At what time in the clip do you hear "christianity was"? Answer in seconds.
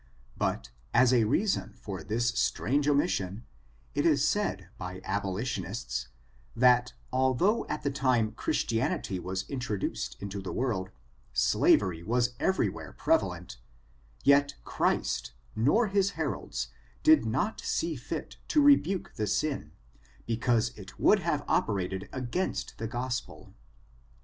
8.31-9.47